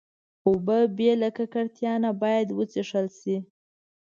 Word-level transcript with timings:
اوبه 0.47 0.77
بې 0.97 1.11
له 1.21 1.29
ککړتیا 1.37 1.93
نه 2.03 2.11
باید 2.21 2.47
وڅښل 2.57 3.07
شي. 3.19 3.37